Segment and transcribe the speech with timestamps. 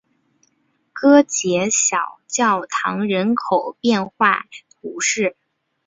[0.93, 5.35] 戈捷小教堂人口变化图示